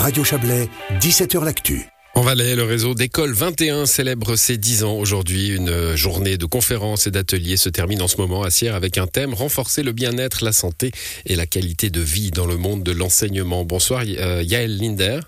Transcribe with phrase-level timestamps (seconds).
[0.00, 1.86] Radio Chablais, 17h L'Actu.
[2.14, 5.48] En Valais, le réseau d'école 21 célèbre ses 10 ans aujourd'hui.
[5.48, 9.06] Une journée de conférences et d'ateliers se termine en ce moment à Sierre avec un
[9.06, 10.90] thème renforcer le bien-être, la santé
[11.26, 13.66] et la qualité de vie dans le monde de l'enseignement.
[13.66, 15.20] Bonsoir euh, Yael Linder.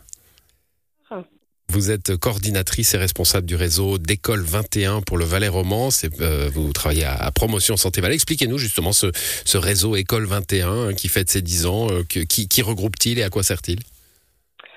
[1.69, 6.07] Vous êtes coordinatrice et responsable du réseau d'école 21 pour le Valais Romance.
[6.21, 8.15] Euh, vous travaillez à, Promotion Santé Valais.
[8.15, 9.11] Expliquez-nous justement ce,
[9.55, 11.89] réseau école 21 hein, qui fête ses 10 ans.
[11.91, 13.79] Euh, qui regroupe-t-il et à quoi sert-il?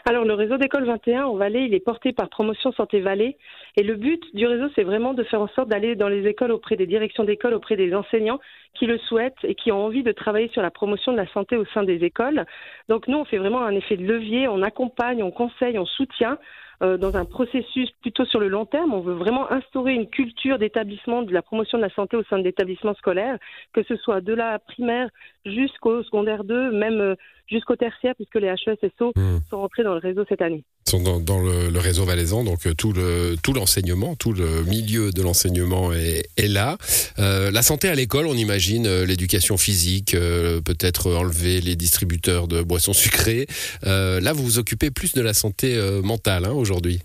[0.07, 3.37] Alors, le réseau d'école 21 en Valais, il est porté par Promotion Santé Valais.
[3.75, 6.51] Et le but du réseau, c'est vraiment de faire en sorte d'aller dans les écoles
[6.51, 8.39] auprès des directions d'école, auprès des enseignants
[8.75, 11.57] qui le souhaitent et qui ont envie de travailler sur la promotion de la santé
[11.57, 12.45] au sein des écoles.
[12.87, 14.47] Donc, nous, on fait vraiment un effet de levier.
[14.47, 16.37] On accompagne, on conseille, on soutient
[16.83, 18.93] euh, dans un processus plutôt sur le long terme.
[18.93, 22.37] On veut vraiment instaurer une culture d'établissement de la promotion de la santé au sein
[22.37, 23.37] de l'établissement scolaire,
[23.73, 25.09] que ce soit de la primaire
[25.45, 27.15] jusqu'au secondaire 2, même euh,
[27.47, 29.37] jusqu'au tertiaire, puisque les HESSO mmh.
[29.49, 30.63] sont rentrés dans le réseau cette année.
[30.87, 35.23] Sont dans, le, réseau valaisan, donc euh, tout le tout l'enseignement, tout le milieu de
[35.23, 36.77] l'enseignement est, là.
[37.17, 43.47] la santé à l'école, on imagine l'éducation physique, peut-être enlever les distributeurs de boissons sucrées.
[43.83, 46.45] là, vous vous occupez plus de la santé mentale.
[46.45, 47.01] Hein, aujourd'hui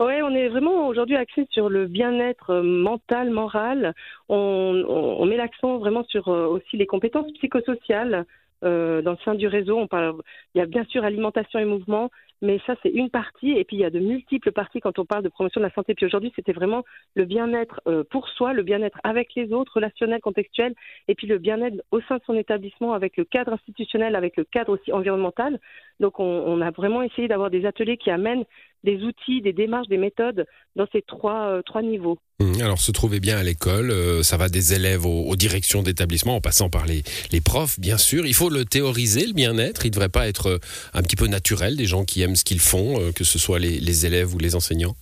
[0.00, 3.92] oui, on est vraiment aujourd'hui axé sur le bien-être euh, mental, moral.
[4.30, 8.24] On, met l'accent vraiment sur euh, aussi les compétences psychosociales.
[8.64, 10.14] Euh, dans le sein du réseau, on parle,
[10.54, 12.10] il y a bien sûr alimentation et mouvement,
[12.42, 15.04] mais ça c'est une partie, et puis il y a de multiples parties quand on
[15.04, 15.94] parle de promotion de la santé.
[15.94, 20.74] Puis aujourd'hui, c'était vraiment le bien-être pour soi, le bien-être avec les autres, relationnel, contextuel,
[21.08, 24.44] et puis le bien-être au sein de son établissement avec le cadre institutionnel, avec le
[24.44, 25.58] cadre aussi environnemental.
[26.00, 28.44] Donc on, on a vraiment essayé d'avoir des ateliers qui amènent
[28.84, 32.18] des outils, des démarches, des méthodes dans ces trois, euh, trois niveaux.
[32.38, 36.36] Mmh, alors, se trouver bien à l'école, euh, ça va des élèves aux, directions d'établissement,
[36.36, 38.26] en passant par les, les, profs, bien sûr.
[38.26, 39.84] Il faut le théoriser, le bien-être.
[39.84, 40.58] Il ne devrait pas être euh,
[40.94, 43.78] un petit peu naturel, des gens qui aiment ce qu'ils font, que ce soit les,
[43.80, 44.94] les élèves ou les enseignants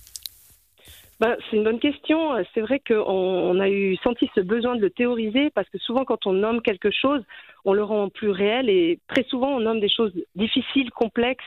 [1.19, 2.31] ben, c'est une bonne question.
[2.53, 6.05] C'est vrai qu'on on a eu senti ce besoin de le théoriser parce que souvent,
[6.05, 7.21] quand on nomme quelque chose,
[7.65, 11.43] on le rend plus réel et très souvent, on nomme des choses difficiles, complexes,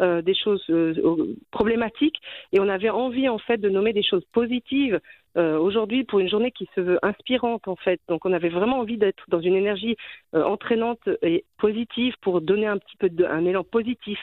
[0.00, 2.16] euh, des choses euh, problématiques
[2.52, 5.00] et on avait envie en fait de nommer des choses positives
[5.36, 8.00] euh, aujourd'hui pour une journée qui se veut inspirante en fait.
[8.08, 9.96] Donc on avait vraiment envie d'être dans une énergie
[10.32, 14.18] entraînante et positive pour donner un petit peu un élan positif.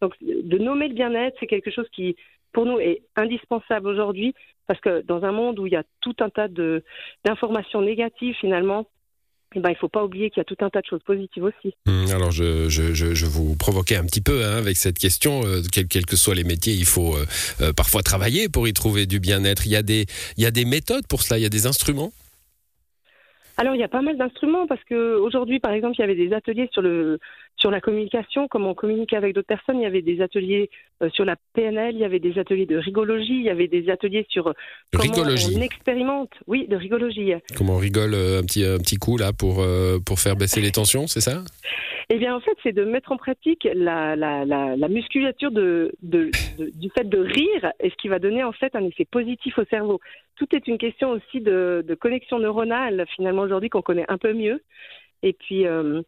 [0.00, 2.16] Donc de nommer le bien-être, c'est quelque chose qui
[2.52, 4.34] pour nous est indispensable aujourd'hui
[4.66, 8.86] parce que dans un monde où il y a tout un tas d'informations négatives finalement,
[9.56, 11.02] eh ben, il ne faut pas oublier qu'il y a tout un tas de choses
[11.02, 11.74] positives aussi.
[11.86, 15.40] Hum, alors, je, je, je, vous provoquais un petit peu hein, avec cette question.
[15.46, 17.24] Euh, quels que soient les métiers, il faut euh,
[17.62, 19.66] euh, parfois travailler pour y trouver du bien-être.
[19.66, 20.04] Il, y a des,
[20.36, 22.12] il y a des méthodes pour cela, il y a des instruments?
[23.58, 26.14] Alors il y a pas mal d'instruments parce que aujourd'hui par exemple il y avait
[26.14, 27.18] des ateliers sur le
[27.56, 29.78] sur la communication, comment on communique avec d'autres personnes.
[29.80, 30.70] Il y avait des ateliers
[31.02, 33.88] euh, sur la PNL, il y avait des ateliers de rigologie, il y avait des
[33.90, 34.52] ateliers sur euh,
[34.92, 36.30] comment on expérimente.
[36.46, 37.32] Oui, de rigologie.
[37.56, 39.64] Comment on rigole euh, un petit un petit coup là pour
[40.04, 41.42] pour faire baisser les tensions, c'est ça?
[42.08, 45.92] Eh bien, en fait, c'est de mettre en pratique la, la, la, la musculature de,
[46.02, 49.58] de, du fait de rire, et ce qui va donner en fait un effet positif
[49.58, 49.98] au cerveau.
[50.36, 54.34] Tout est une question aussi de, de connexion neuronale, finalement, aujourd'hui, qu'on connaît un peu
[54.34, 54.62] mieux.
[55.24, 56.02] Et puis, euh,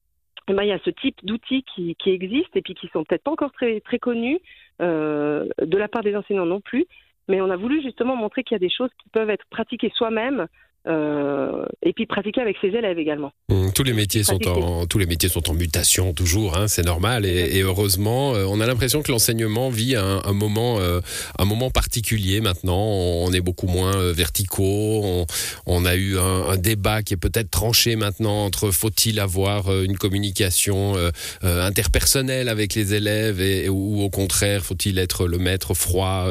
[0.48, 3.52] il y a ce type d'outils qui, existent et puis qui sont peut-être pas encore
[3.52, 4.38] très, très connus
[4.80, 6.86] euh, de la part des enseignants non plus.
[7.28, 9.92] Mais on a voulu justement montrer qu'il y a des choses qui peuvent être pratiquées
[9.94, 10.46] soi-même
[10.88, 13.32] euh, et puis pratiquer avec ses élèves également.
[13.50, 16.84] Mmh, tous les métiers sont en tous les métiers sont en mutation toujours, hein, c'est
[16.84, 21.00] normal et, heureusement, euh, on a l'impression que l'enseignement vit un, un moment euh,
[21.38, 22.80] un moment particulier maintenant.
[22.80, 25.02] On est beaucoup moins verticaux.
[25.04, 25.26] On,
[25.66, 29.98] on, a eu un, un débat qui est peut-être tranché maintenant entre faut-il avoir une
[29.98, 30.94] communication
[31.42, 36.26] interpersonnelle avec les élèves et, ou au contraire faut-il être le maître froid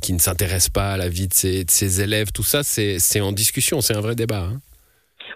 [0.00, 2.32] qui ne s'intéresse pas à la vie de ses, de ses élèves.
[2.32, 4.44] Tout ça, c'est en discussion c'est un vrai débat.
[4.44, 4.60] Hein.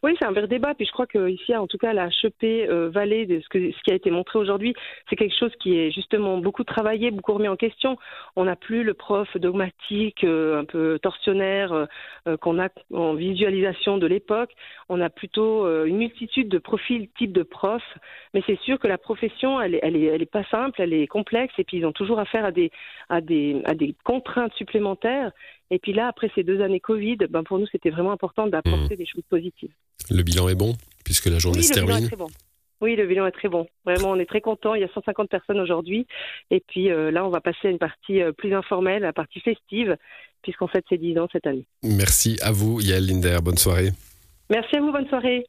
[0.02, 0.74] Oui, c'est un vrai débat.
[0.74, 4.10] Puis je crois qu'ici, en tout cas, la HEP euh, Vallée, ce, qui a été
[4.10, 4.74] montré aujourd'hui,
[5.08, 7.96] c'est quelque chose qui est justement beaucoup travaillé, beaucoup remis en question.
[8.36, 11.72] On n'a plus le prof dogmatique, euh, un peu torsionnaire
[12.26, 14.50] euh, qu'on a en visualisation de l'époque.
[14.88, 17.98] On a plutôt une multitude de profils, types de profs.
[18.34, 21.54] Mais c'est sûr que la profession, elle est, elle est, pas simple, elle est complexe.
[21.58, 25.32] Et puis ils ont toujours affaire à des contraintes supplémentaires.
[25.70, 28.94] Et puis là, après ces deux années Covid, ben pour nous, c'était vraiment important d'apporter
[28.94, 28.98] mmh.
[28.98, 29.70] des choses positives.
[30.10, 30.74] Le bilan est bon,
[31.04, 32.08] puisque la journée se termine.
[32.80, 33.66] Oui, le bilan est très bon.
[33.84, 34.74] Vraiment, on est très content.
[34.74, 36.06] Il y a 150 personnes aujourd'hui.
[36.50, 39.40] Et puis euh, là, on va passer à une partie euh, plus informelle, la partie
[39.40, 39.96] festive,
[40.42, 41.66] puisqu'on fête ses 10 ans cette année.
[41.82, 43.38] Merci à vous, Yael Linder.
[43.42, 43.90] Bonne soirée.
[44.48, 44.92] Merci à vous.
[44.92, 45.46] Bonne soirée.